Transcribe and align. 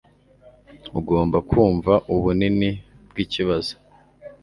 Ugomba 0.99 1.37
kumva 1.49 1.93
ubunini 2.15 2.69
bwikibazo 3.09 3.73